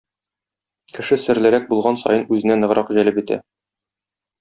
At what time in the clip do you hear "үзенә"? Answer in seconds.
2.39-2.59